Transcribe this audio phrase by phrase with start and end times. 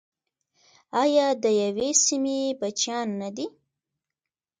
[1.01, 3.47] آیا د یوې سیمې بچیان نه دي؟